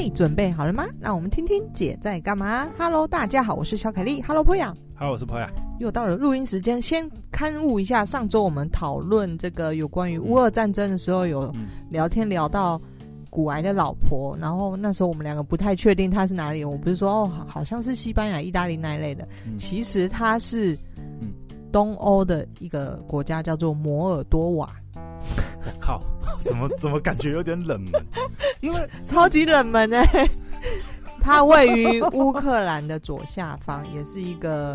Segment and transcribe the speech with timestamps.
[0.00, 0.86] 嘿，准备好了吗？
[1.00, 2.68] 让我们听听姐在干嘛。
[2.78, 4.22] Hello，大家好，我是小凯丽。
[4.22, 4.72] Hello，Poya。
[4.94, 5.48] Hello，我是 Poya。
[5.80, 11.52] 又到了录音时间，先刊误一下上周我们讨论这个有关于乌俄战争的时候，有
[11.90, 12.80] 聊天聊到
[13.28, 16.64] 古埃的老婆，然后那时候我们两个不太确定他是哪里。
[16.64, 19.26] 我不是说哦，好像是西班牙、意大利那一类的，
[19.58, 20.78] 其实他是
[21.72, 24.70] 东欧的一个国家，叫做摩尔多瓦。
[24.94, 26.00] 我靠，
[26.44, 28.04] 怎么怎么感觉有点冷门？
[28.60, 30.30] 因为超级冷门哎、欸，
[31.20, 34.74] 它位于乌克兰的左下方，也是一个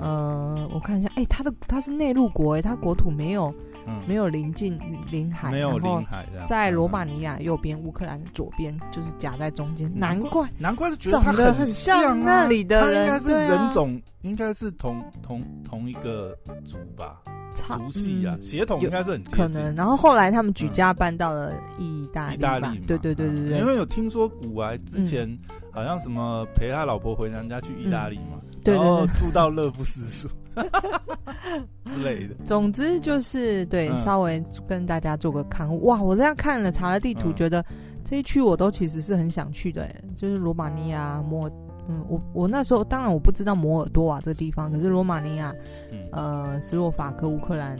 [0.00, 3.52] 嗯，我看一下，哎、欸，它的它是内陆国哎、欸，它国土没有、
[3.86, 4.78] 嗯、没有临近
[5.10, 17.20] 临海，没有临海，在罗马尼亚右边，乌克兰的左边就是夹在中间，难怪难怪是觉得长得很像那里的人，应该是人种，应该是同同同一个族吧。
[17.52, 19.74] 族系啊，血统应该是很可能。
[19.74, 23.58] 然后后来他们举家搬到了意大利，意大利，对对对对对。
[23.58, 25.28] 因为有听说古埃之前
[25.72, 30.28] 好像什么陪他老婆回娘家去意大利嘛，对，然后住到乐不思蜀
[31.84, 32.34] 之类的。
[32.44, 35.84] 总之就是对，稍微跟大家做个勘误。
[35.86, 37.64] 哇，我这样看了查了地图，觉得
[38.04, 41.50] 这一区我都其实是很想去的，就是罗马尼亚、摩。
[41.88, 45.52] 嗯，我我那时候当然我不知道摩尔多瓦这个地方，可是罗马尼亚、
[45.90, 47.76] 嗯、呃，斯洛伐克、乌克兰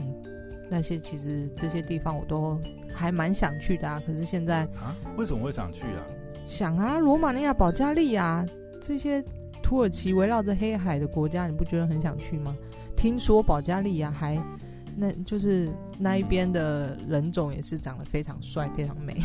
[0.68, 2.58] 那些，其实这些地方我都
[2.92, 4.02] 还蛮想去的啊。
[4.05, 6.02] 可是现在啊，为什么会想去啊？
[6.44, 8.44] 想啊，罗马尼亚、保加利亚
[8.80, 9.22] 这些
[9.70, 12.56] 土耳其围绕着黑海的国家，你不觉得很想去吗？
[12.96, 14.36] 听说保加利亚还
[14.96, 19.16] 那就是那一边的人种也是长得非常帅、非常美。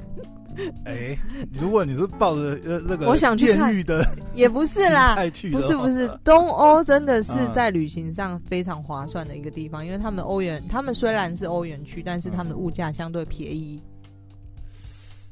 [0.86, 1.18] 哎、欸，
[1.52, 4.02] 如果你是抱着呃那个我想去看的，
[4.34, 5.14] 也不是啦，
[5.52, 13.78] 不是不是，东欧真的是在旅行上非常划算的一个地方，因为他们欧元，他们虽然是欧元区，但是他们的物价相对便宜。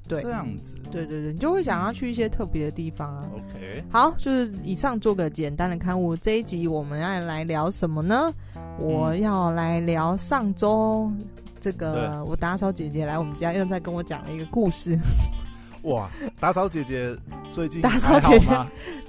[0.07, 3.25] 对，这样子，对对对，你就会想要去一些特别的地方啊。
[3.35, 6.15] OK，好，就是以上做个简单的刊物。
[6.17, 8.33] 这一集我们要来聊什么呢？
[8.79, 11.11] 我要来聊上周。
[11.59, 14.98] 这个我打扫姐姐来我们家又在跟我讲了一个故事。
[15.85, 17.17] 哇，打扫姐姐
[17.51, 18.51] 最近打扫姐姐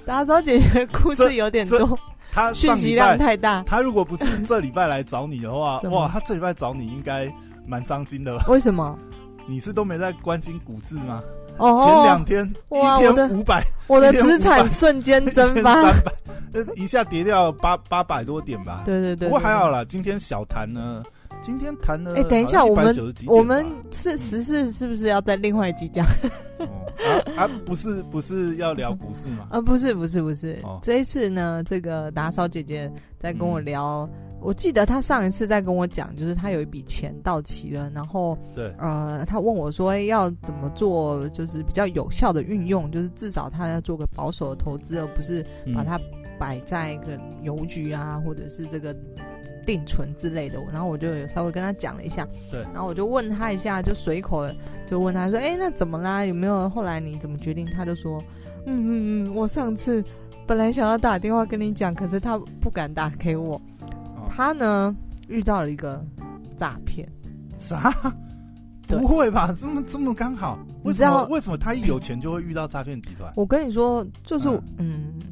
[0.06, 1.98] 打扫姐姐的故事有点多，
[2.32, 3.62] 她讯息量太大。
[3.64, 7.30] 她如果不是这礼拜来找你的话， 哇，她这礼拜找你应该
[7.66, 8.44] 蛮伤心的吧？
[8.48, 8.98] 为什么？
[9.48, 11.22] 你是都没在关心股市吗？
[11.58, 16.12] 哦，前两天哇，一天五百，我的资产瞬间 蒸发，三百，
[16.74, 18.82] 一下跌掉八八百多点吧？
[18.84, 21.02] 对对对，不过还好啦，今天小谈呢。
[21.42, 22.96] 今天谈了，哎，等一下，我们
[23.26, 26.04] 我们是时事是不是要在另外一集讲？
[26.58, 26.66] 哦、
[27.36, 29.46] 啊啊，不是不是要聊股市吗？
[29.50, 46.00] 啊，不是不是不是，哦、这一次呢，这个打扫姐姐在跟我聊，嗯、我记得他上一次在跟我讲，就是他有一笔钱到期了，然后对，呃，他问我说要怎么做，就是比较有效的运用，就是至少他要做个保守的投资，而不是把它
[46.38, 48.94] 摆在一个邮局啊，或者是这个。
[49.64, 54.44] 定存之类的，然后我就有稍微跟他讲了一下，对，然后我就问他一下，就随口
[54.88, 56.24] 就问他说：“哎，那怎么啦？
[56.24, 58.20] 有没有后来你怎么决定？”他就说
[58.66, 60.02] ：“嗯嗯嗯，我上次
[60.48, 63.60] 本来想要打电话跟你讲，可是他不敢打给我。
[64.36, 64.94] 哦、他呢
[65.28, 66.04] 遇到了一个
[66.58, 67.08] 诈骗，
[67.58, 67.90] 啥？
[68.86, 69.54] 不会吧？
[69.60, 70.58] 这么这么刚好？
[70.84, 71.24] 为什么？
[71.30, 73.32] 为什么他一有钱就会遇到诈骗集团？
[73.34, 74.48] 我跟你说，就是
[74.78, 75.22] 嗯，嗯，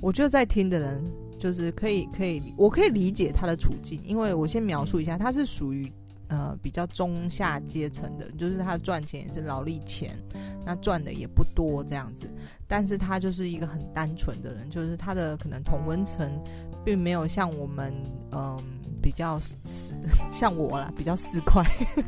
[0.00, 1.02] 我觉得在听的人。
[1.38, 5.92] 就是可以，可以，我可以理解他的处境，因为我先描述一下，他是属于
[6.32, 10.16] 呃比较中下阶层的，就是他赚钱也是劳力钱，
[10.64, 12.26] 那赚的也不多这样子，
[12.66, 16.42] 但是他就是一个很单纯的人，就是他的可能同温层
[16.82, 17.92] 并没有像我们
[18.32, 18.58] 嗯、
[19.02, 19.38] 比较
[20.32, 21.62] 像我啦比较市侩，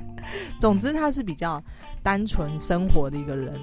[0.59, 1.63] 总之他是比较
[2.03, 3.55] 单纯生活的一个人。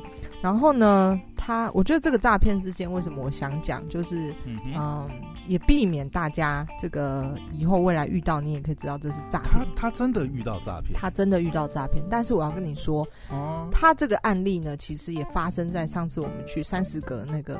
[0.43, 5.09] 然后呢，他我觉得这个诈骗事件为什么我想讲，就是嗯，
[5.47, 9.65] 也避免大家这个以后未来遇到你也可以知道这是诈骗。
[9.75, 12.05] 他他真的遇到诈骗，他真的遇到诈骗。
[12.11, 17.59] 但是我要跟你说，哦，他这个案例呢，其实也发生在上次我们去三十个那个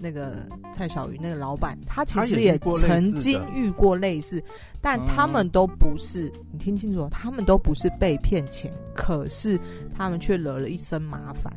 [0.00, 4.42] 那个蔡小鱼那个老板，他其实也曾经遇过类似，
[4.80, 9.60] 但他们都不是，嗯、你听清楚，他们都不是被骗钱，可是
[9.94, 11.52] 他们却惹了一身麻烦。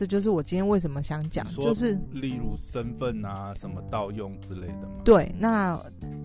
[0.00, 4.94] 这就是我今天为什么想讲，就是例如身份啊，什么盗用之类的嘛。
[5.04, 5.78] 对，那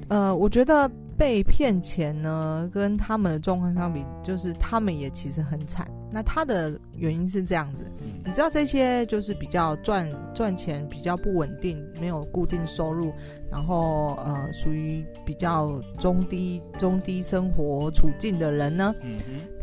[0.08, 5.86] 呃，我觉得被骗钱呢，跟他们的状况相比，就是他们也其实很惨。
[6.10, 13.12] 那他的原因是这样子，嗯、你知道这些就是比较赚赚钱比较不稳定，没有固定收入，
[13.52, 18.96] 然后呃，属于比较中低中低生活处境的人呢，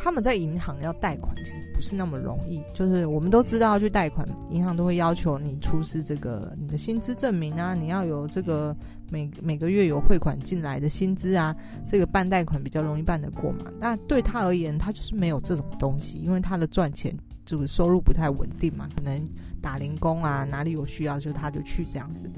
[0.03, 2.61] 他们在银行要贷款，其实不是那么容易。
[2.75, 8.77] 就是我们都知道要，去贷款，银行都会要求你出示这个你的薪资证明啊，你要有这个
[9.11, 11.55] 每每个月有汇款进来的薪资啊，
[11.89, 13.67] 这个办贷款比较容易办得过嘛。
[13.79, 17.17] 那对他而言，他就是没有这种东西，因为他的赚钱
[17.47, 19.25] 就是收入不太稳定嘛，可能
[19.61, 22.29] 打零工啊，哪里有需要就他就去这样子。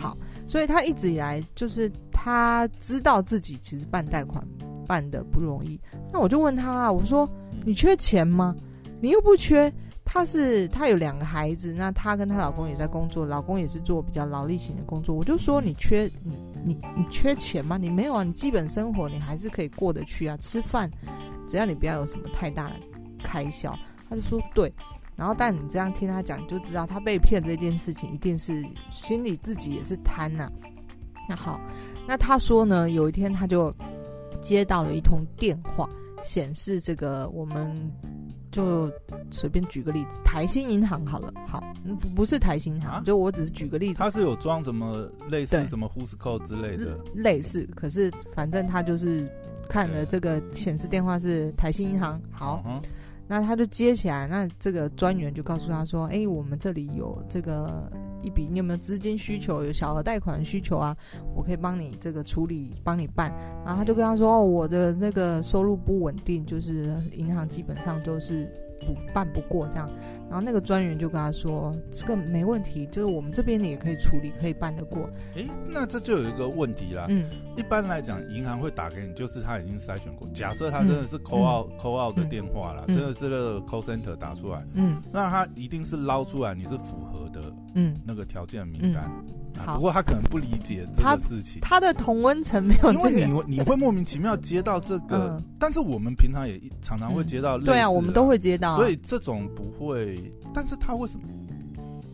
[0.00, 4.44] 好，所以他一直以来就是他知道自己其实办贷款。
[4.86, 5.80] 办的不容易，
[6.12, 7.28] 那我就问他啊，我说
[7.64, 8.54] 你缺钱吗？
[9.00, 9.72] 你又不缺。
[10.04, 15.14] 他是他有两个孩子，那他跟他老公也在工作，老公也是做比较劳力型的工作。
[15.14, 17.78] 我就说你缺你你你缺钱吗？
[17.78, 20.90] 你没有啊，你基本生活你还是可以过得去啊，吃饭
[21.48, 22.74] 只要你不要有什么太大的
[23.22, 23.74] 开销。
[24.10, 24.70] 他就说对，
[25.14, 30.52] 然后但你这样听他讲，你就知道他被骗这件事情一定是心里自己也是贪呐、啊。
[31.28, 31.60] 那好，
[32.08, 33.72] 那他说呢，有一天他就。
[34.42, 35.88] 接到了一通电话，
[36.22, 37.90] 显示这个，我们
[38.50, 38.90] 就
[39.30, 41.62] 随便举个例子，台新银行好了，好，
[42.00, 49.26] 不不是台新银行，啊、就我只是举个例子，他是有装什么类似什么 Who's Call 之类的，类似，可是反正他就是
[49.68, 52.62] 看了这个显示电话是台新银行，好。
[52.66, 52.82] 嗯
[53.28, 57.90] 那他就接起来，那这个专员就告诉他说：“哎、欸，我们这里有这个
[58.22, 59.64] 一笔，你有没有资金需求？
[59.64, 60.96] 有小额贷款需求啊？
[61.34, 63.34] 我可以帮你这个处理，帮你办。”
[63.66, 68.48] 然后他就跟他说：“哦，我的那个收入不稳定，就是银行基本上都是。”
[68.86, 69.90] 不办不过这样，
[70.28, 77.06] 然后那个专员就跟他说：“这个没问题，就是我们这边你也可以处理，可以办得过。”哎，那这就有一个问题啦。
[77.08, 80.28] 嗯，一般来讲，银行会打给你，就是他已经筛选过。
[80.34, 89.04] 假设他真的是 call out、嗯、call out 的电话啦，嗯、真的是那个 call center 打出来，嗯，那他一定是捞出来你是符合的，嗯，那个条件的名单。
[89.28, 100.18] 嗯嗯不过他可能不理解这个事情，他，他的同温层没有、这个，因为你你会莫名其妙接到这个，嗯、但是我们平常也常常会接到对啊，我们都会接到、啊，所以这种不会，
[100.52, 101.26] 但是他为什么？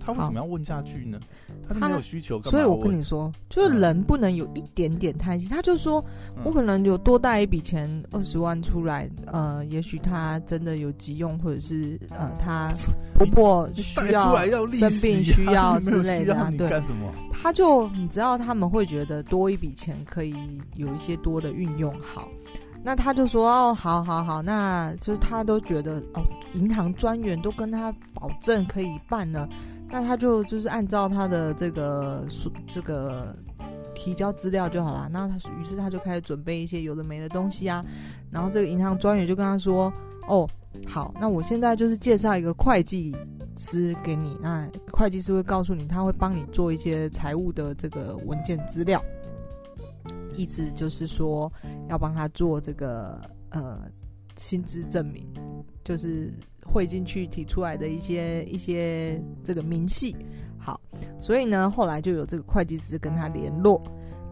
[0.08, 1.20] 他为什么要问下去呢？
[1.68, 5.48] 他没有需求，所以我跟你说，就是人不能有一点点贪心。
[5.50, 6.02] 他就说，
[6.44, 12.72] 我可能有多带一笔钱二十万出来，呃，也许他真的有急用，或者是呃，他
[13.14, 14.34] 婆婆需要
[14.68, 16.82] 生病需要之类的，对。
[17.32, 20.34] 他就你知道，他们会觉得多一笔钱可以
[20.74, 22.28] 有一些多的运用好。
[22.82, 26.22] 那他就说哦，好好好，那就是他都觉得哦，
[26.54, 29.48] 银行专员都跟他保证可以办了。
[29.90, 32.26] 那他就就是按照他的这个
[32.66, 33.34] 这个
[33.94, 35.08] 提交资料就好了。
[35.10, 37.84] 那他于是他就开始准备一些有的没的东西啊。
[38.30, 39.92] 然后这个银行专员就跟他说
[40.28, 40.48] ：“哦，
[40.86, 43.16] 好，那我现在就是介绍一个会计
[43.56, 44.38] 师给你。
[44.42, 49.02] 那会计师会告诉你，他会帮你做一些财务的这个文件资料，
[50.34, 51.50] 意思就是说
[51.88, 53.18] 要帮他做这个
[53.48, 53.80] 呃
[54.36, 55.26] 薪资证明，
[55.82, 56.32] 就是。”
[56.70, 60.14] 汇进去提出来的一些一些这个明细，
[60.58, 60.78] 好，
[61.18, 63.82] 所以呢，后来就有这个会计师跟他联络。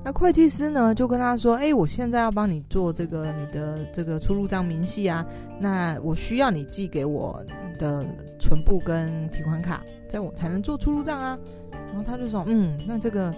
[0.05, 5.27] 那会计师呢就跟他说：“哎、我现在要帮你做这个你的这个出入账明细啊，
[5.59, 7.43] 那我需要你寄给我
[7.79, 8.07] 的
[8.39, 11.39] 存簿跟提款卡，这样我才能做出入账啊。”
[11.73, 13.35] 然后他就说：“嗯，那这个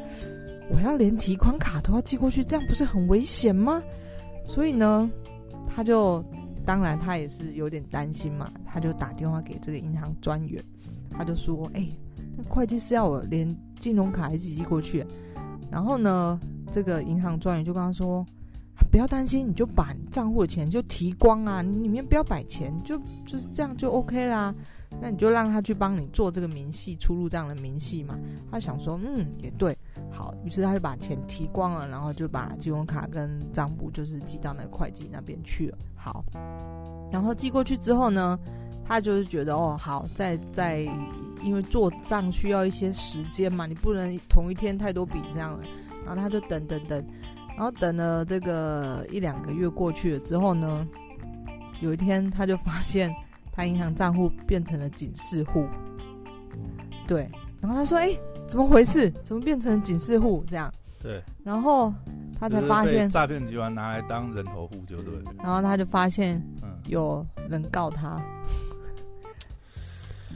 [0.68, 3.80] 我要连提款卡都要寄过去，这样不是很危险吗？”
[4.44, 5.08] 所以呢，
[5.74, 6.22] 他就。
[6.68, 10.62] 当然，他也是有点担心嘛，他就打电话给这个银行专员，
[11.10, 11.88] 他就说：“哎、
[12.36, 15.02] 那会计是要我连金融卡一起寄过去。”
[15.72, 16.38] 然后呢，
[16.70, 18.22] 这个银行专员就跟他说
[18.90, 24.54] ：“不要担心，你就把账户的钱就提光啊，你里面不要摆钱，就就是这样就 OK 啦。
[25.00, 28.18] 那你就让他去帮你做这个明细，出入这样的明细嘛。”
[28.50, 29.76] 他想说：“嗯，也对。”
[30.10, 35.78] 好，于是他就把钱提光了，然后就把金融卡跟账簿就是寄到那个会计那边去了。
[35.94, 36.24] 好，
[37.12, 38.38] 然后寄过去之后呢，
[38.82, 40.88] 他就是觉得哦，好，在在，
[41.42, 45.64] 因为做账需要一些时间嘛，你不能同一天太多笔这样了。
[46.06, 47.04] 然后他就等等等，
[47.58, 50.86] 然后等了这个一两个月过去了之后呢，
[51.80, 53.12] 有一天他就发现
[53.50, 55.66] 他银行账户变成了警示户。
[57.04, 57.28] 对，
[57.60, 58.16] 然后他说：“哎。”
[58.48, 59.10] 怎么回事？
[59.22, 60.72] 怎么变成警示户这样？
[61.02, 61.92] 对，然后
[62.40, 65.12] 他才发现诈骗集团拿来当人头户就对。
[65.36, 66.42] 然后他就发现，
[66.86, 68.18] 有人告他，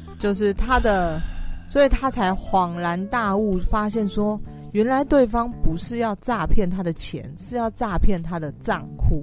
[0.06, 1.18] 嗯、就是他的，
[1.66, 4.38] 所以他才恍然大悟，发现说，
[4.72, 9.22] 原来对方不是要诈骗他的钱，是要诈骗他的账户。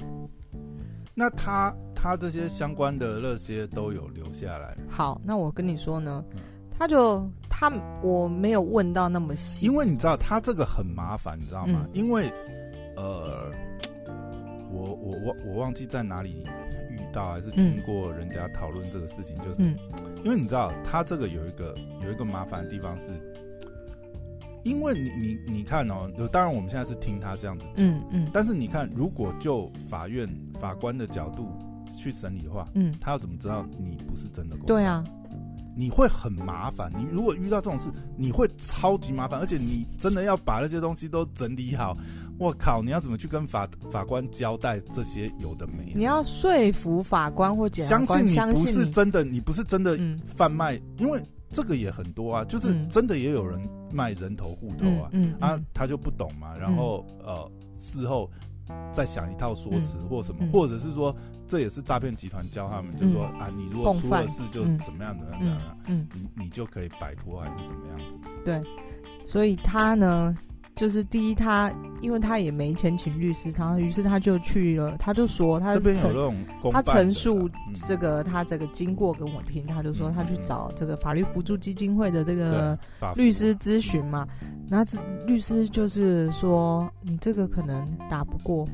[1.14, 4.78] 那他他这些相关的那些都有留下来。
[4.88, 6.24] 好，那我跟你说呢。
[6.36, 6.40] 嗯
[6.82, 7.70] 他就他
[8.02, 11.86] 我没有问到那么细，因为你知道他这个很麻烦，你知道吗？
[11.86, 12.32] 嗯、因为
[12.96, 13.52] 呃，
[14.72, 16.48] 我我我我忘记在哪里
[16.90, 19.62] 遇到，还是听过人家讨论这个事情，嗯、就是
[20.24, 23.08] 因为你知道，他这个有一个有一个麻烦的地方是，
[24.64, 30.28] 因为你你你看哦，当然我们现在是听他这样子讲，嗯嗯，但是你看，如果就法院
[30.60, 31.48] 法官的角度
[31.98, 34.66] 去审理的话，嗯，他要怎么知道你不是真的公？
[34.66, 35.04] 对啊。
[35.76, 41.96] 你会很麻烦，你如果遇到这种事，你会超级麻烦，而且你真的要把那些东西都整理好。
[42.38, 45.94] 我靠，你要怎么去跟法法官交代这些有的没的？
[45.96, 53.58] 你要说服法官或检察官相信你不是真的，你，你不是真的贩卖，嗯、因为这个也很多啊，就是真的也有人
[53.92, 58.30] 卖人头户头啊，嗯啊，他就不懂嘛，然后、嗯、呃事后。
[58.94, 61.16] 再想一套说辞或什么，嗯、或者是说
[61.48, 68.18] 这也是诈骗集团教他们，嗯、就是说啊，你如果出了事就怎么样怎么样怎么样，嗯，你你就可以摆脱还是怎么样子？
[68.46, 68.62] 对，
[69.26, 70.38] 所以他呢，
[70.80, 71.70] 就是第一他，
[72.00, 76.16] 因为他也没钱请律师，他于是他就去了，他就说他陈
[76.72, 77.50] 他陈述
[77.86, 82.80] 这个他这个经过跟我听，他就说他去找这个法律辅助基金会的这个
[83.14, 84.26] 律师咨询嘛。
[84.70, 84.86] 那
[85.28, 88.66] 律师就是说，你这个可能打不过，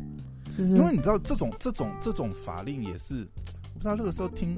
[0.59, 3.27] 因为你知道这种这种这种法令也是，
[3.73, 4.55] 我不知道那个时候听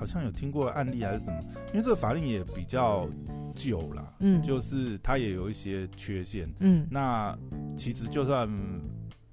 [0.00, 1.38] 好像有听过案例还是什么，
[1.68, 3.06] 因为这个法令也比较
[3.54, 7.36] 旧了，嗯，就是它也有一些缺陷，嗯，那
[7.76, 8.48] 其实就算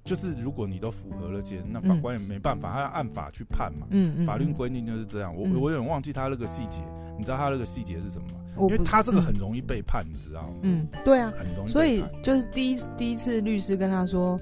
[0.04, 6.82] 就是如果你都符合了些，那法官也没办法，他要按法去判嘛，嗯，嗯，法律规定就是这样，我我有点忘记他那个细节，
[7.16, 8.34] 你知道他那个细节是什么吗？
[8.60, 10.56] 因为他这个很容易被判，嗯、你知道吗？
[10.62, 11.70] 嗯，对啊，很容易。
[11.70, 14.38] 所以就是第一第一次律师跟他说，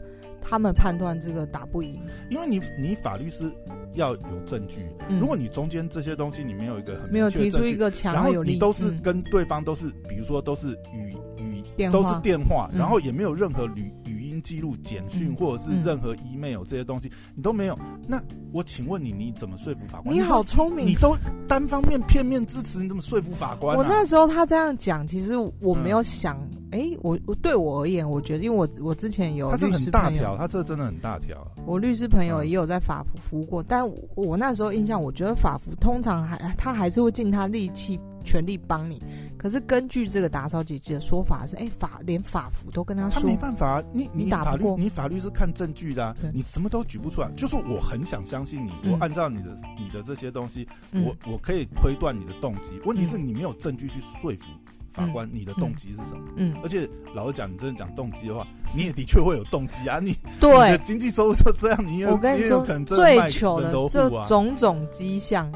[0.48, 2.00] 他们判断这个打不赢，
[2.30, 3.50] 因为你你法律是
[3.94, 14.05] 要有证据，嗯、如果你中间这些东西你没有一个很没有提出一个强而有力，然后你都是跟对方都是，嗯、比如说都是语语都是电话，嗯、然后也没有任何语语
[14.36, 17.78] 音记录、简讯或者是任何 email 这些东西，你都没有。
[18.06, 20.14] 那我请问你，你怎么说服法官？
[20.14, 21.16] 你好聪明，你都
[21.48, 23.76] 单方面片面支持，你怎么说服法官？
[23.76, 26.38] 我那时候他这样讲，其实我没有想，
[26.70, 31.36] 哎，我我对我而言，我觉得，因为我我之前有他很大条，他这真的很大条。
[31.64, 37.98] 我律师朋友也有在法服服务过，但我那时候印象，我觉得法服通常还他还是会尽他力气。
[38.26, 39.00] 全力帮你，
[39.46, 47.30] 可是根据这个打扫姐姐的说法是，哎、欸，法连法服都跟他说，他没办法，你你打不过，你法律是看证据的、啊，你什么都举不出来。
[47.36, 52.80] 就是我很想相信你，嗯、我按照你的你的这些东西，嗯、我我可以推断你的动机。
[52.84, 54.46] 问题是你没有证据去说服
[54.90, 56.24] 法官，你的动机是什么？
[56.34, 60.00] 嗯，嗯而且老实讲，你真的讲动机的话，你也的确会有动机啊。
[60.00, 65.48] 你对你的经济收入就这样，你也我跟你说，最糗的这种种迹象。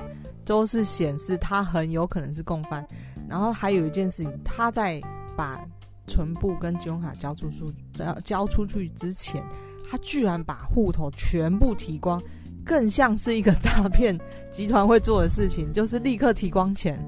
[0.46, 2.84] 都是显示他很有可能是共犯，
[3.30, 5.00] 然后还有一件事情，他在
[5.36, 5.64] 把
[6.08, 9.40] 存部跟金融卡交出出交交出去之前，
[9.88, 12.20] 他居然把户头全部提光，
[12.64, 14.18] 更像是一个诈骗
[14.50, 17.00] 集团会做的事情，就是立刻提光钱。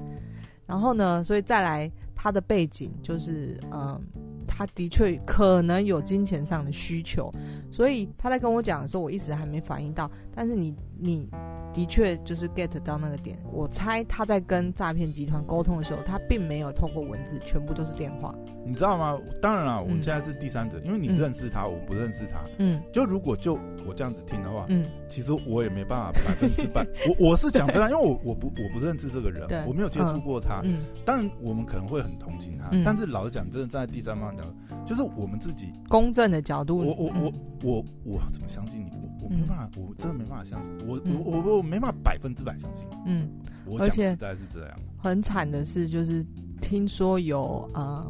[0.65, 4.01] 然后呢，所以再来他的背景就是，嗯，
[4.47, 7.29] 他的确可能有金钱上的需求，
[7.69, 10.09] 所以他在跟我讲的时候，我一直还没反应到。
[10.33, 11.29] 但是你你。
[11.73, 13.37] 的确，就是 get 到那个点。
[13.51, 18.33] 我猜他在跟诈骗集团沟通的时候，他并没有透过文字，全部都是电话。
[18.65, 19.19] 你知道吗？
[19.41, 22.39] 当然了，我们现在是第三者，嗯、因为你认识他，嗯、我不认识他。
[22.59, 26.85] 嗯，就如果就我这样子听的话，嗯，其实我也没办法百分之百。
[27.19, 30.61] 我我是讲真的，因为我我不我不认识这个人，我没有接触过他。
[30.63, 34.45] 嗯，当然我们可能会很同情他，嗯、但是老实讲，真的站在第三方讲，
[34.85, 38.91] 就是我们自己公正的角度，我我我我我我怎么相信你？
[39.01, 40.71] 我我没办法，我真的没办法相信。
[40.85, 42.85] 我我我我没办法百分之百相信。
[43.05, 43.29] 嗯，
[43.65, 44.79] 我讲实在是这样。
[44.97, 46.23] 很惨的是，就是
[46.61, 48.05] 听说有啊。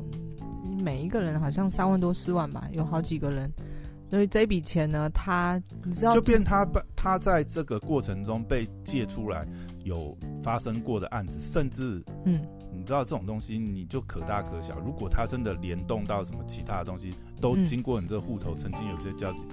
[0.82, 3.50] 每一个人好像三万多四万吧，有好几个人，
[4.10, 9.48] 所以这笔钱呢，他你知道，就变他他在这个过程中被借出来
[9.84, 12.42] 有发生过的案子，甚至嗯，
[12.84, 14.78] 你知道这种东西你就可大可小。
[14.86, 19.46] 如果他真的联动到什么其他的东西，都经过你这户头曾经有些交集，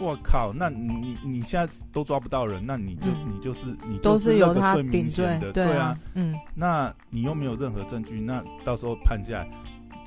[0.00, 9.50] 我、嗯、靠，那你你现在都抓不到人，那你就、嗯、你就是你就是那个最明显的，对啊，嗯，那你又没有任何证据，那到时候判下来。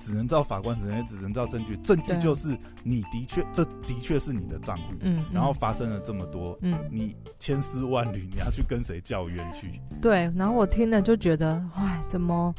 [0.03, 1.77] 只能照法官，只能只能照证据。
[1.77, 4.95] 证据就是你的确，这的确是你的账户。
[5.01, 9.79] 嗯，然后发生了这么多，嗯，你千丝万缕，你要去跟谁叫冤去？
[10.01, 10.31] 对。
[10.35, 12.53] 然后我听了就觉得，哎，怎么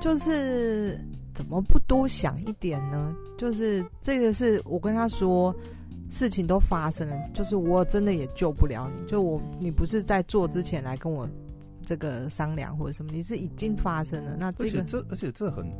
[0.00, 0.98] 就是
[1.34, 3.14] 怎么不多想一点呢？
[3.36, 5.54] 就是这个是我跟他说，
[6.08, 9.06] 事情都发生了，就是我真的也救不了你。
[9.06, 11.28] 就我，你不是在做之前来跟我
[11.84, 14.36] 这个商量或者什么，你是已经发生了。
[14.38, 15.70] 那这个，这而且这很。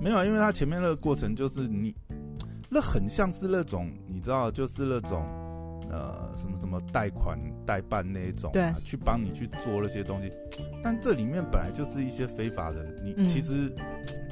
[0.00, 1.94] 没有，因为他前面那个过程就是你，
[2.68, 5.22] 那很像是那种你知道，就是那种
[5.90, 10.32] 呃什么什么贷款代办那一种、啊，对，去帮你去做那些东西。
[10.82, 13.72] 但这里面本来就是一些非法的，你其实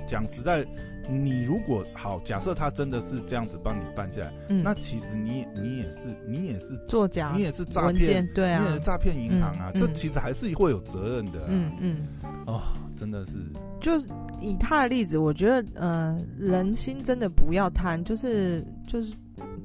[0.06, 0.66] 讲、嗯、实在。
[1.10, 11.96] 你如果好，假设他真的是这样子帮你办下来，嗯，那其实你你也是你也是作假，你也是诈骗，对啊，你也是诈骗银行啊，嗯，这其实还是会有责任的，啊，嗯嗯，
[12.46, 12.62] 哦，
[12.98, 13.44] 真的是，
[13.80, 14.06] 就是
[14.40, 19.14] 以他的例子，我觉得呃，人心真的不要贪，就是就是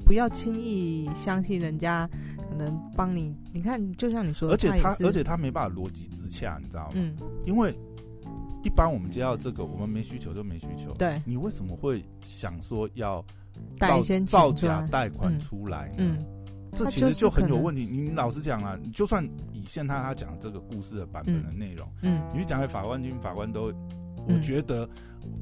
[0.04, 2.08] 不要轻易相信人家
[2.48, 6.92] 可能帮你，你看，就像你说的，而且他，他而且他没办法逻辑自洽，你知道吗？
[6.94, 7.74] 嗯，因为。
[8.66, 10.90] 一般我们接到这个，我们没需求就没需求。
[10.94, 13.22] 对，你为什么会想说要
[13.78, 15.92] 造造假贷款出来？
[15.98, 16.24] 嗯，嗯，
[16.74, 17.86] 这其实就很有问题。
[17.90, 23.72] 你老实讲啊，你就算以现在他讲这个故事的版本的内容，嗯，你去讲给法官听，法官都。
[24.26, 24.88] 我觉得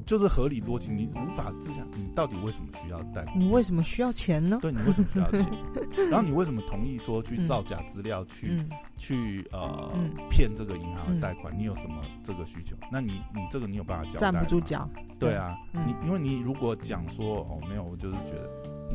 [0.06, 1.86] 就是合理逻辑，你无法自洽。
[1.94, 3.38] 你到底为什么需要贷款？
[3.38, 4.58] 你为什么需要钱呢？
[4.60, 5.46] 对，你为什么需要钱？
[6.10, 9.90] 然后你为什么同意说去造假资料去、嗯、去呃
[10.30, 11.58] 骗、嗯、这个银行的贷款、嗯？
[11.58, 12.76] 你有什么这个需求？
[12.90, 14.18] 那你你这个你有办法交代？
[14.18, 14.88] 站不住脚。
[15.18, 18.50] 对啊，嗯、你因为你如果讲说哦没有，我就是觉得。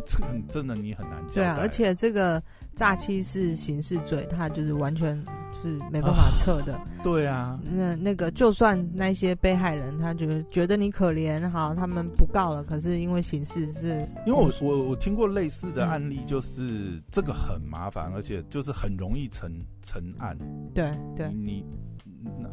[0.05, 1.33] 这个真的你很难讲。
[1.33, 2.39] 对啊，而且这个
[2.75, 5.17] 诈欺是刑事罪，他就是完全
[5.51, 6.75] 是没办法测的。
[6.75, 6.81] 哦。
[7.03, 12.63] 对啊，那那个就算那些被害人他觉得觉得你可怜，好，他们不告了。
[12.63, 20.37] 可是因为刑事是，因为我我我听过类似的案例，就是这个很麻烦，而且就是很容易成成案。
[20.73, 21.65] 对对，你
[22.39, 22.47] 那。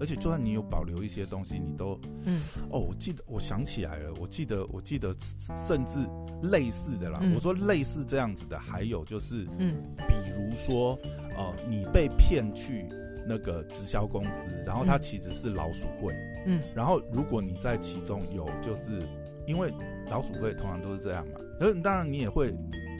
[0.00, 2.40] 而且，就算你有保留一些东西，你都，嗯，
[2.70, 5.14] 哦，我记得，我想起来了，我记得，我记得，
[5.56, 5.96] 甚至
[6.42, 7.20] 类似的啦。
[7.22, 9.76] 嗯、我说类似这样子的，还有就是，嗯，
[10.08, 10.98] 比如说，
[11.36, 12.88] 呃，你被骗去
[13.26, 14.30] 那个直销公司，
[14.66, 16.12] 然后它其实是老鼠会，
[16.46, 19.06] 嗯，然后如果你在其中有，就是
[19.46, 19.72] 因为
[20.10, 22.54] 老鼠会通常都是这样嘛，而当然你也会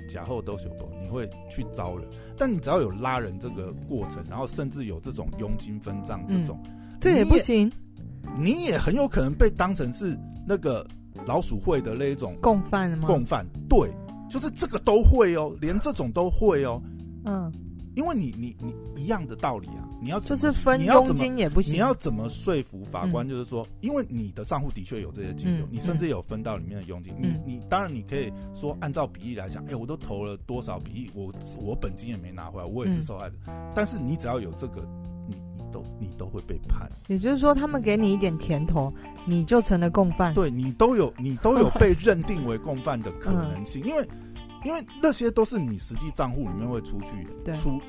[0.09, 6.61] 假后都修过，你会去招人，但你只要有拉人这个过程，然后甚至有这种佣金分账这种。
[6.67, 6.73] 嗯。
[7.01, 7.69] 这也不行。
[8.39, 10.87] 你，你也很有可能被当成是那个
[11.27, 13.09] 老鼠会的那一种共犯吗？
[13.09, 13.91] 共犯，对，
[14.31, 16.81] 就是这个都会哦，连这种都会哦。
[17.25, 17.53] 嗯，
[17.95, 23.29] 因为你你你一样的道理啊，你要就是分佣金也不行，你要怎么说服法官？
[23.29, 27.13] 就是说，嗯、因为你的账户的确有这些金流、嗯，你甚至有分到里面的佣金。
[27.19, 33.37] 嗯、你你当然你可以说按照比例来讲，哎、欸，我都投了多少比例，我我本金也没拿回来，我也是受害者。
[33.47, 34.83] 嗯、但是你只要有这个。
[35.29, 38.93] 你你都你都会被判，也就是说，他们给你一点甜头，
[39.25, 40.35] 你就成了共犯。
[40.35, 44.07] 对，你都有，你都有被认定为共犯的可能性，因为
[44.65, 47.81] 因为那些都是你实际账户里面会出去的，出。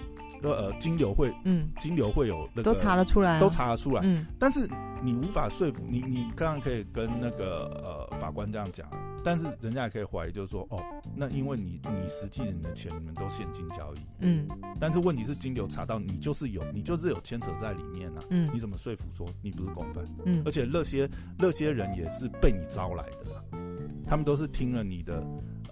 [0.42, 4.68] 呃呃，金流会，嗯，金流会有那个，都查得出来，都查得出来，嗯，但是
[5.02, 8.86] 你无法说服你，你刚刚可以跟那个呃法官这样讲，
[9.24, 10.84] 但是人家也可以怀疑，就是说，哦，
[11.16, 14.48] 那因为你你实际你的钱你们都现金交易，嗯，
[14.80, 20.04] 但是问题是金流查到你就是有，你就是有牵扯在里面啊，嗯，你怎么说服说你不是共犯？
[20.26, 23.60] 嗯，而且那些那些人也是被你招来的，
[24.06, 25.24] 他们都是听了你的。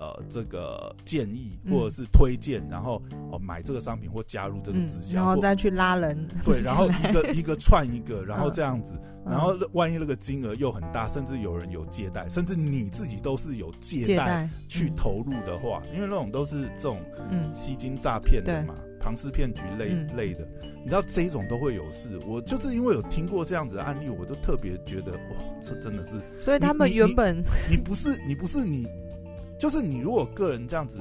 [0.01, 2.99] 呃，这个建议或者是推荐，嗯，然后
[3.31, 8.93] 哦买这个商品或加入这个直销，嗯，然后再去拉人，对， 然后一个一个串一个，然后这样子，
[9.27, 16.97] 嗯，然后万一那个金额又很大，甚至有人有借贷，甚至你自己都是有借贷去投入的话，嗯，因为那种都是这种
[17.53, 20.47] 吸金诈骗的嘛，庞氏骗局类，嗯，类的，
[20.83, 22.19] 你知道这一种都会有事。
[22.25, 28.87] 我就是因为有听过这样子的案例，我就特别觉得哇，这真的是，所以他们原本你不是你不是你。
[29.61, 30.99] 就是你如果个人这样子，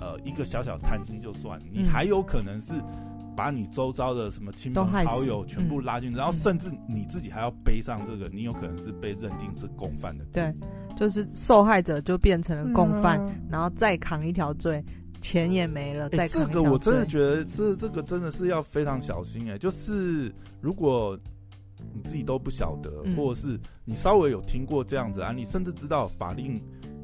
[0.00, 2.72] 呃，一个小小贪心就算，你还有可能是
[3.36, 10.24] 把你周遭的什么亲朋好友全部拉进，然后甚至你自己还要背上这个，你有可能是被认定是共犯的。
[10.32, 10.52] 对，
[10.96, 14.84] 就是受害者就变成了共犯，嗯、然后再扛一条罪，
[15.20, 16.08] 钱也没了。
[16.08, 16.52] 再扛一条罪。
[16.52, 21.16] 这个我真的觉得这这个真的是要非常小心哎、欸，就是如果
[21.94, 26.60] 你自己都不晓得，或者是你稍微有听过这样子啊，你甚至知道法令。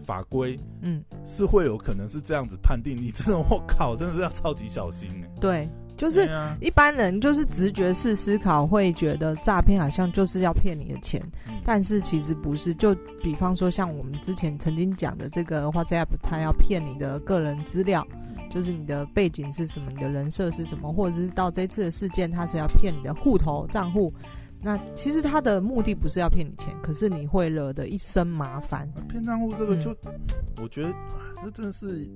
[0.06, 5.28] 法规，嗯，是会有可能是这样子判定你，这 种我靠，真的是要超级小心哎。
[5.40, 12.72] 对，就是一般人就是直觉式思考，会觉得诈骗好像就是要骗你的钱，嗯，但是其实不是。
[12.72, 18.06] 就比方说，像我们之前曾经讲的这个 WhatsApp，他要骗你的个人资料，
[18.50, 24.12] 就是你的背景是什么，你的人设是什么，或者是到这次的事件，他是要骗你的户头账户。
[24.66, 28.90] 那其实他的目的不是要骗你钱，可是你会惹得一身麻烦。
[29.08, 30.12] 骗账户这个就，嗯、
[30.60, 30.92] 我觉得
[31.44, 32.10] 这真的是。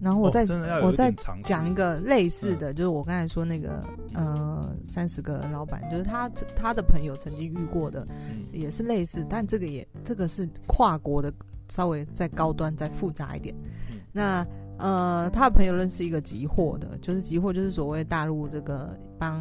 [0.00, 1.12] 然后我再、哦、我再
[1.42, 3.84] 讲一个类似的，嗯、就是我刚才说那个
[4.14, 11.32] 呃三十个老板，就是他他的朋友曾经遇过的，嗯、也是类似，但这个也这个是跨国的，
[11.68, 13.52] 稍微再高端再复杂一点。
[13.90, 14.46] 嗯、那
[14.78, 19.40] 呃，他的朋友认识一个集货的，就是集货就是所谓大陆这个帮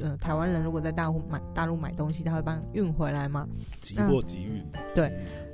[0.00, 3.46] 呃台湾人如果在大陆买大陆买东西，他会帮运回来嘛，
[3.80, 4.64] 集货集运。
[4.94, 5.12] 对，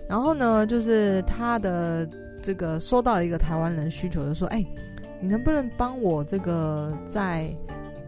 [0.08, 2.08] 然后呢，就是他的
[2.42, 4.66] 这个收到了一个台湾人需求，就说：“哎、欸，
[5.20, 7.54] 你能不能帮我这个在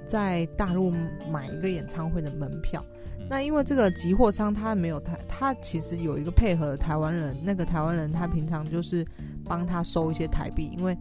[0.06, 0.92] 在大陆
[1.30, 2.84] 买一个演唱会的门票？”
[3.30, 9.06] 那因为这个集货商他没有台，他其实有一个配合的台湾人，那个台湾人他平常就是
[9.44, 10.96] 帮他收一些台币，因为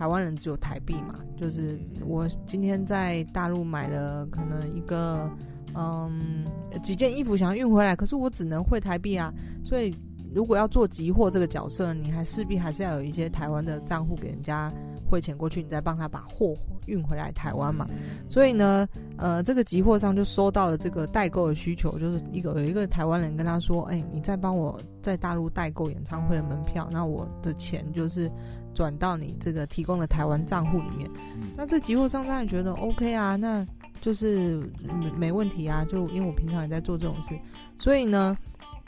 [0.00, 1.20] 台湾人只有台币嘛。
[1.36, 5.30] 就是我今天在大陆买了可能一个
[5.74, 6.42] 嗯
[6.82, 9.30] 几件衣服想要运回来，可是我只能汇台币啊。
[9.62, 9.94] 所以
[10.34, 14.72] 如果要做集货这个角色，你还势必还是要有一些台湾的账户给人家。
[15.10, 16.54] 汇钱过去，你再帮他把货
[16.86, 17.84] 运回来台湾嘛。
[18.28, 18.86] 所以呢，
[19.16, 28.30] 呃，这个集货商就收到了这个代购的需求，就是一个有一个台湾人跟他说：“哎、欸，你再帮我在大陆代购演唱会的门票，那我的钱就是
[28.74, 31.10] 转到你这个提供的台湾账户里面。”
[31.56, 33.66] 那这集货商当然觉得 OK 啊，那
[34.00, 34.58] 就是
[35.00, 35.84] 没没问题啊。
[35.88, 37.38] 就因为我平常也在做这种事，
[37.78, 38.36] 所以呢，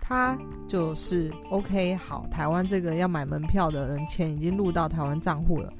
[0.01, 2.27] 他就是 OK 好。
[2.31, 5.73] 台湾这个要买门票的人钱已经入到台湾账户了。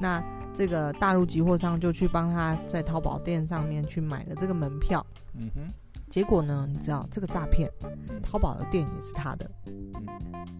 [0.00, 5.60] 那这个大陆集货商就去帮他在淘宝店上面去买了这个门票，嗯哼，
[6.10, 7.70] 结果呢，你知道这个诈骗，
[8.22, 9.50] 淘宝的店也是他的，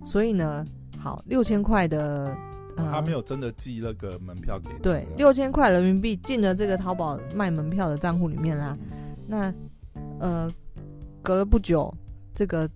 [0.04, 0.64] 所以呢，
[0.96, 2.36] 好六千块的，呃，
[2.84, 8.76] 他没有真的寄那个门票给，对，六千块人民币进了这个淘宝卖门票的账户里面啦。
[9.26, 9.52] 那
[10.18, 10.52] 呃，
[11.22, 11.92] 隔了不久，
[12.34, 12.68] 这个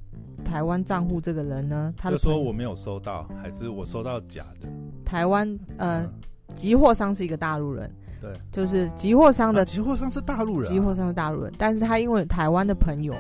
[0.44, 4.68] 台湾账户这个人呢，他就说我没有收到，还是我收到假的？
[5.04, 6.02] 台湾呃。
[6.02, 6.12] 嗯
[6.54, 7.90] 集货商是一个大陆人，
[8.20, 13.12] 对，就是集货商的、啊、集货商是大陆人、啊，集货商是大陆人，但是他因为台湾的朋友，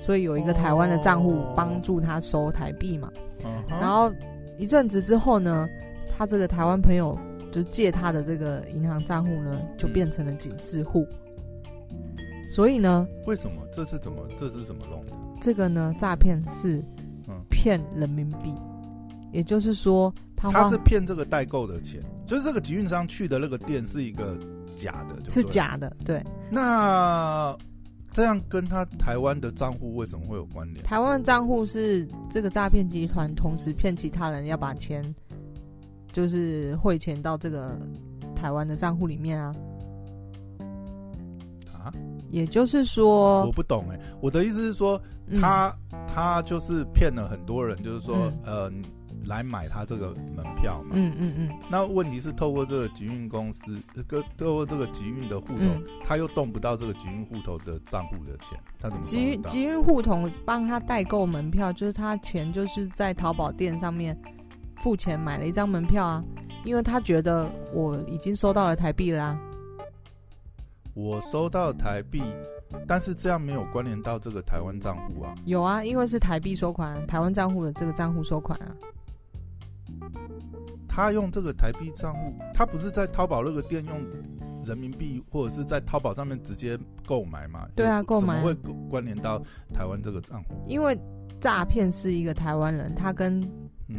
[0.00, 3.10] 所以有一个台湾的账户帮助他收台币嘛。
[3.42, 4.12] 哦、然后
[4.56, 5.66] 一阵子之后呢，
[6.16, 7.18] 他这个台湾朋友
[7.52, 11.06] 就借他的这个银行账户呢，就变成了警示户。
[11.90, 12.16] 嗯、
[12.48, 15.12] 所以呢，为什么这是怎么这是怎么弄的？
[15.40, 16.82] 这个呢，诈骗是
[17.50, 20.12] 骗人民币，嗯、也就是说。
[20.38, 24.36] 他，他是骗这个代购的钱，就是这个集运商去的那个店是一个
[24.76, 26.22] 假的，是假的，对。
[26.50, 27.56] 那
[28.12, 30.84] 这样跟他台湾的账户为什么会有关联？
[30.84, 35.02] 台湾的账户是这个诈骗集团同时骗其他人要把钱，
[36.16, 37.78] 就是汇钱到这个
[38.34, 39.54] 台湾的账户里面啊。
[41.74, 41.92] 啊？
[42.30, 44.98] 也就是说，我不懂哎、欸，我的意思是说，
[45.38, 48.72] 他、嗯、他就是骗了很多人，就是说，嗯、呃。
[49.24, 50.90] 来买他这个门票嘛？
[50.92, 51.50] 嗯嗯嗯。
[51.68, 53.60] 那问题是透过这个集运公司，
[54.06, 64.16] 个透过这个集运的户头，嗯、他又动不到这个集运户头的账户的钱，他怎么集集运户头帮他代购门票，就是他钱就是在淘宝店上面
[64.82, 66.24] 付钱买了一张门票啊，
[66.64, 69.40] 因为他觉得我已经收到了台币了啊。
[70.94, 72.22] 我收到台币，
[72.86, 75.34] 但是这样没有关联到这个台湾账户啊？
[75.44, 78.74] 有啊，因为是台币收款，台湾账户的这个账户收款啊。
[80.88, 83.94] 他用这个台币账户，他不是在淘宝那个店用
[84.64, 87.68] 人民币，或者是在淘宝上面直接购买嘛？
[87.76, 89.38] 对啊，购买怎么会关联到
[89.74, 90.54] 台湾这个账户？
[90.66, 90.98] 因为
[91.38, 93.46] 诈骗是一个台湾人，他跟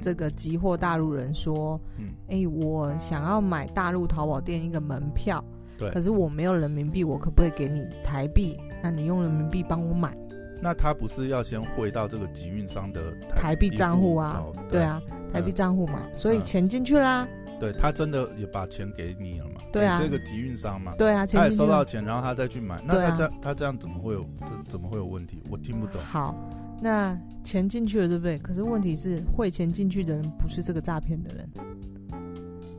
[0.02, 5.44] 这个集货大陆人说：“嗯，哎、欸，我想要买大陆淘宝店一个门票，
[5.78, 8.60] 对，可是我没有人民币，我可不可以给你台币？
[8.84, 10.16] 那你用人民币帮我买？”
[10.60, 14.44] 那他不是要先汇到这个集运商的台币账户啊？
[14.70, 17.28] 对，对啊，台币账户嘛，嗯、所以钱进去啦。
[17.60, 19.62] 对，他真的也把钱给你了嘛？
[19.72, 20.94] 对啊，这个集运商嘛。
[20.98, 22.82] 对啊，他也收到钱，然后他再去买。
[22.84, 24.26] 那他这样，他这样怎么会有
[24.68, 25.42] 怎么会有问题？
[25.50, 26.02] 我听不懂。
[26.02, 26.36] 好，
[26.82, 28.38] 那钱进去了，对不对？
[28.40, 31.50] 可是问题是，汇钱进去的人不是这个诈骗的人。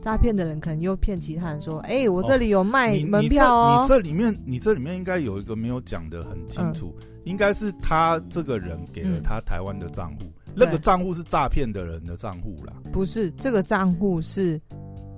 [0.01, 6.95] 诈骗的人可能又骗其他人说：“哎、欸，我这里有卖门票哦。”你这里面，你这里面应该有一个没有讲的很清楚。
[6.99, 12.73] 嗯应该是他这个人给了他台湾的账户，嗯、那个账户是诈骗的人的账户啦。
[12.93, 14.59] 不是，这个账户是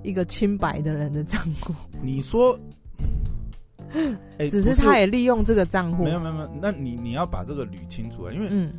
[0.02, 1.72] 一个清白的人的账户。
[2.02, 2.58] 你说，
[4.38, 6.04] 欸、 只是他也利用这个账户。
[6.04, 8.70] 没有没有没有，那你你要把这个捋清楚啊，因为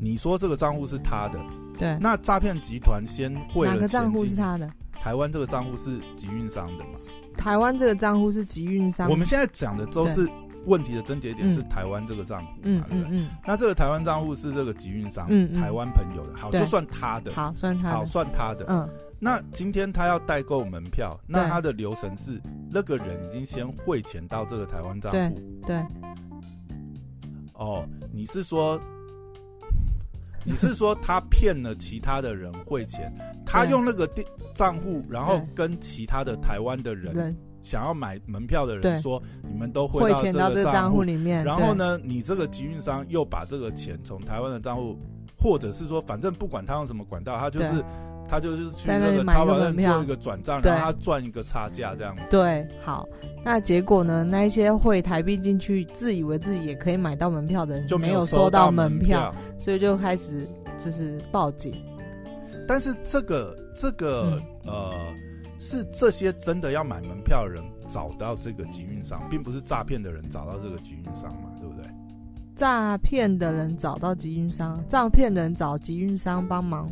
[0.00, 1.38] 你说这个账户是他的，
[1.78, 3.76] 对、嗯，那诈骗集团先汇了钱。
[3.76, 4.70] 哪个账户是他的？
[4.92, 6.90] 台湾这个账户是集运商的嘛？
[7.36, 9.08] 台湾这个账户是集运商。
[9.10, 10.28] 我们现在讲的都是。
[10.64, 18.88] 问题的症结点是台湾这个账户，嗯嗯嗯，那这个台湾账户是这个集运商，嗯，台湾朋友的，好，就算他的，好算他的，好算他的，嗯，
[19.24, 25.80] 那今天他要代购门票，那他的流程是那个人已经先汇钱到这个台湾账户，对，
[27.54, 28.80] 哦，你是说
[30.44, 33.14] 你是说他骗了其他的人汇钱，
[33.46, 37.32] 他用那个电账户，然后跟其他的台湾的人
[37.62, 44.98] 想要买门票的人说，你们都汇钱到这个账户里面，然后呢，你这个集运商又把这个钱从台湾的账户，
[45.38, 47.84] 或者是说，反正不管他用什么管道，他就是。
[48.32, 52.22] 他就是去那个淘宝上做一个转账，然后他赚一个差价这样子。
[52.30, 53.06] 对，好，
[53.44, 54.24] 那结果呢？
[54.24, 61.74] 那一些汇台币进去，自以为自己也可以买到门票的人，就没有收到门票，所以就开始就是报警。
[62.66, 64.94] 但是这个这个、嗯、呃，
[65.58, 71.50] 是这些真的要买门票的人找到这个集运商，并不是诈骗的人找到这个集运商嘛？
[71.60, 71.84] 对不对？
[72.56, 76.88] 诈骗的人找到集运商，诈骗的人找集运商帮忙。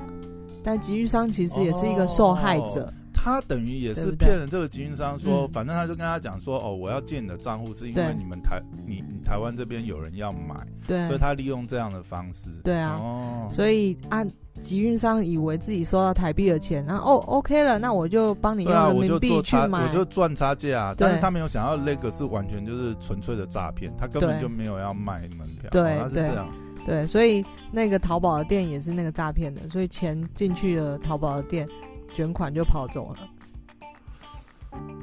[0.62, 10.54] 但集运商其实也是一个受害者，哦、他等于也是骗了这个集运商说，反正他就跟他讲说，哦，我要借你的账户，是因为你们台你你台湾这边有人要买，
[10.86, 14.24] 对，所以他利用这样的方式，对啊，哦，所以啊，
[14.60, 26.48] 集运商以为自己收到台币的钱，然后哦，OK 了，那我就帮你用人民币去买，我就赚差价啊，但是他没有想到那个是完全就是纯粹的诈骗，他根本就没有要卖门票，对，他是这样。
[26.86, 31.68] 对，所以那个淘宝的店也是那个诈骗的，所以钱进去了淘宝的店，
[32.12, 33.18] 卷款就跑走了。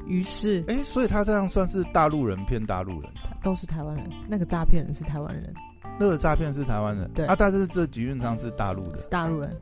[0.05, 3.11] 于是，哎，所以他这样算是大陆人骗大陆人，
[3.43, 4.09] 都是台湾人。
[4.27, 5.53] 那个诈骗人是台湾人，
[5.99, 7.09] 那个诈骗是台湾人。
[7.13, 9.55] 对啊，但是这集运商是大陆的，是大陆人。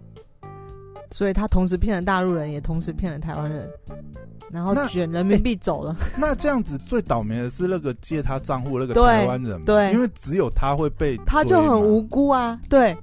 [1.12, 3.70] 所以他同时骗了大陆人，也同时骗了台湾人。
[4.56, 5.94] 然后卷人民币走了。
[6.18, 12.58] 那， 那这样子最倒霉的是那个借他账户那个台湾人，对，因为只有他会被，他就很无辜啊。
[12.70, 12.96] 对，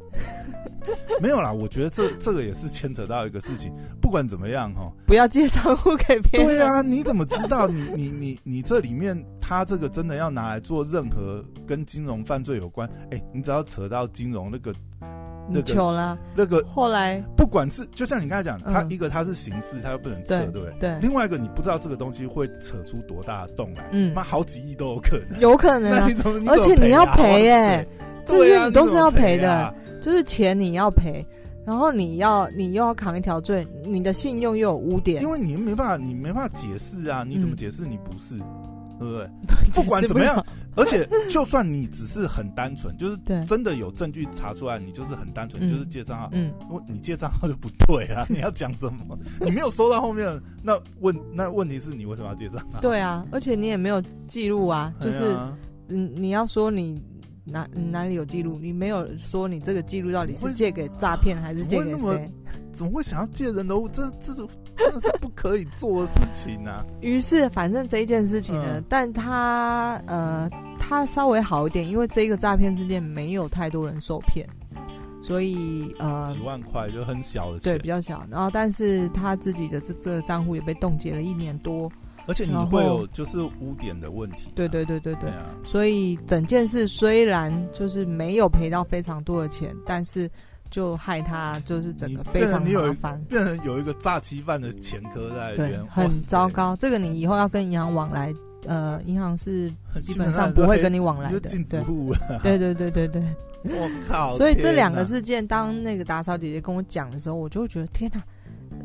[1.20, 3.70] 没有啦，我觉得这这个也是牵扯到一个事情。
[4.00, 6.48] 不管怎么样哈，不要借账户给别人。
[6.48, 12.88] 对啊，你怎么知道你你你你这里面他这个真的要拿来做任何跟金融犯罪有关？
[13.10, 14.74] 哎，你只要扯到金融那个。
[15.52, 20.72] 那个糗了，那个后来不管是就像你刚才讲，他一个他是形式，他又不能撤，对不对？
[20.80, 20.98] 对。
[21.00, 25.90] 另外一个你不知道这个东西会扯出多大的洞来，嗯，妈好几亿都有可能，有可能。
[25.90, 26.50] 那你怎么？
[26.50, 27.86] 而且你要赔哎，
[28.26, 31.24] 这些 你都是要赔的，就是钱你要赔，
[31.64, 38.34] 然后你要你又要扛一条罪，你的信用又有污点，因为你没办法，你没办法解释啊，你怎么解释你不是？
[39.02, 39.28] 对不对？
[39.74, 40.44] 不管怎么样，
[40.76, 46.28] 而且就算你只是很单纯，就是真的有证据查出来，你就是很单纯，就是借账号。
[46.32, 46.52] 嗯，
[46.86, 48.24] 你借账号就不对啊！
[48.30, 49.18] 你要讲什么？
[49.40, 52.80] 你没有收到后面，那问那问题是你为什么要借账号？
[52.80, 55.36] 对啊，而且你也没有记录啊，就是
[55.88, 57.00] 嗯，你要说你
[57.44, 62.32] 哪哪里有记录，你没有说你这个记录到底是借给诈骗还是借给谁？
[62.72, 63.86] 怎么会想要借人的物？
[63.88, 66.82] 这这种真的是不可以做的事情啊！
[67.00, 74.48] 于是，反正这一件事情呢，嗯、但他呃，他稍微好一点，因为这个诈骗事件没有太多人受骗，
[75.22, 78.24] 所以呃，几万块就很小的钱，对，比较小。
[78.30, 81.92] 然后，但是他自己的这这个账户也被冻结了一年多，
[82.26, 84.52] 而且你会有就是污点的问题、啊。
[84.54, 85.30] 对对对对对，
[85.64, 90.30] 所以整件事虽然就是没有赔到非常多的钱，但是。
[90.72, 96.74] 就害他，就是整个非常麻烦，变成有一个诈欺犯的前科在里面，很糟糕。
[96.74, 98.34] 这个你以后要跟银行往来，
[98.66, 101.84] 呃，银行是基本上不会跟你往来的， 对，
[102.42, 103.22] 对对对对对。
[103.64, 104.32] 我靠！
[104.32, 108.20] 所以这两个事件，当那个打扫姐姐跟我讲的时候，我就会觉得天哪，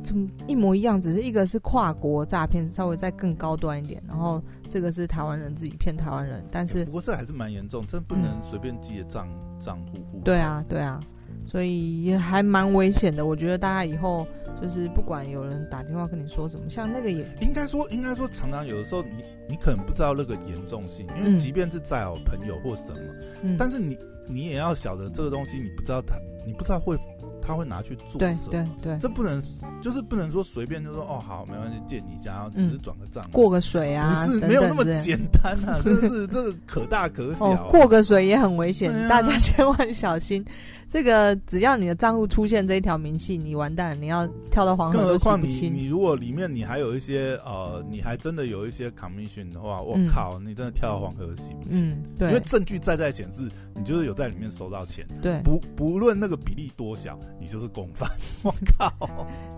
[0.04, 1.02] 怎么一模一样？
[1.02, 9.28] 只是一个是跨国诈骗，稍微再更高端一点，然后这个是台湾人自己骗台湾人，但是不过这还是蛮严重，这不能随便记的账
[9.60, 10.21] 账户户。
[10.23, 10.38] 对。
[10.38, 10.80] 啊，对。
[10.80, 11.00] 啊。
[11.47, 14.27] 所以也还蛮危险的，我觉得大家以后
[14.62, 22.99] 就是不管有人打电话跟你说什么，像那个也应该说，应该说常常有的时候你你可能不知道那个严重性，因为即便是再好朋友或什么，
[23.41, 26.97] 嗯、但是你你也要晓得这个东西，你不知道他，你不知道会。
[27.39, 28.51] 他会拿去做什么？
[28.51, 29.41] 对对对，这不能
[29.79, 37.67] 就是不能说随便就说哦好没关系借你一下，然后只是转个账、嗯、过个水啊，不是没有那么简单啊，这是这个可大可小、啊哦。
[37.69, 40.43] 过个水也很危险，啊、大家 千万小心。
[40.89, 45.73] 这个只要你的账户出现这一条明细，你完蛋，你要跳到黄河都洗不清。
[45.73, 51.91] 你你如果里面你还有一些呃，你还真的有一些 commission 的话，我、嗯、靠，你真的跳到黄河都洗不清。
[51.91, 55.06] 嗯，对，因为证据在在显示你就是有在里面收到钱。
[55.21, 57.17] 对，不不论那个比例多小。
[57.39, 58.10] 你就是共犯，
[58.43, 58.91] 我靠！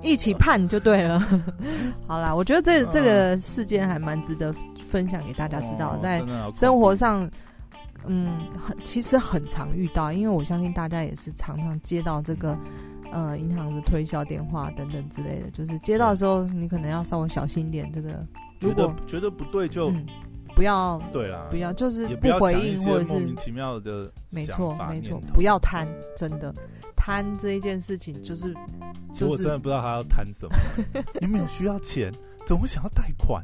[0.04, 1.20] 一起判就对了。
[2.06, 4.54] 好啦，我觉得这这个事件还蛮值得
[4.89, 6.22] 分享给大家知道，在
[6.54, 7.30] 生活上，
[8.08, 12.58] 嗯，很其实很常遇到，因为我相信大家也是常常接到这个
[13.12, 17.92] 呃银行的推销电话等等之类的，就是接到的时候你可能要稍微小心点。
[17.92, 18.26] 这个
[18.60, 20.06] 如果觉得不对就嗯
[20.56, 26.54] 不要对啦，不要就是不回应或者是莫名其妙的，没错没错，不要贪，真的。
[26.96, 28.54] 贪这一件事情，就是，
[29.14, 31.02] 其实我真的不知道他要贪什么。
[31.22, 32.14] 你们有需要钱？
[32.50, 33.44] 怎么会想要贷款？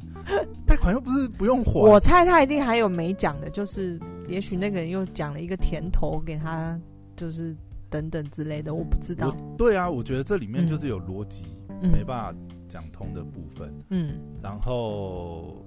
[0.65, 1.79] 贷款又不是不用还。
[1.79, 6.75] 我猜他一定还有没讲的，就是也许那个人又讲了一个甜头给他，
[7.15, 7.55] 就是
[7.87, 9.29] 等等之类的，我不知道。
[9.59, 11.45] 对啊，我觉得这里面就是有逻辑、
[11.83, 12.35] 嗯、没办法
[12.67, 13.71] 讲通的部分。
[13.91, 15.63] 嗯，然后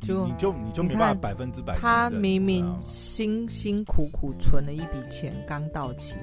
[0.00, 1.76] 就你就你就没办法百分之百。
[1.80, 6.16] 他明明辛辛苦苦存了一笔钱，刚到期，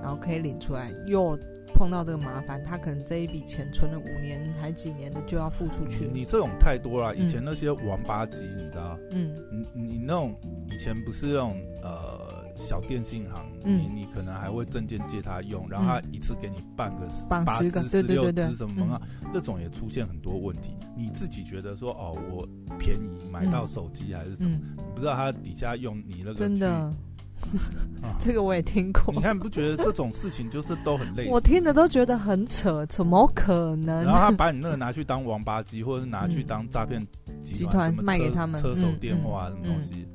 [0.00, 1.36] 然后可以领出来，又。
[1.80, 6.10] 碰到这个麻烦，他可能这一笔钱存了五年还几年的就要付出去。
[6.12, 8.98] 你这种太多了，以前那些王八鸡，你知道？
[9.12, 10.38] 嗯，你你那种
[10.70, 19.00] 以前不是那种呃小电信行，你你可能还会证件借他用，然后他一次给你办个八支、十六支什么啊，
[19.32, 20.76] 那种也出现很多问题。
[20.94, 22.46] 你自己觉得说哦，我
[22.78, 24.50] 便宜买到手机还是什么？
[24.76, 26.92] 你不知道他底下用你那个真的。
[28.18, 31.28] 这个我也听过，你看不觉得这种事情就是都很累？
[31.28, 34.04] 我听的都觉得很扯，怎么可能？
[34.04, 37.06] 然后他把你那个拿去当王八机，或者是拿去当诈骗
[37.42, 40.06] 集团卖给他们，车手电话什么东西？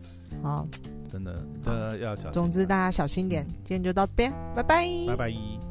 [0.44, 0.68] 好，
[1.12, 2.32] 真的，真的要小心。
[2.32, 3.46] 总之大家小心点。
[3.64, 5.65] 今天就到这边，拜拜，拜拜。